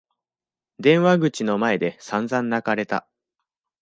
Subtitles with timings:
[0.79, 3.07] 電話口の前で散々泣かれた。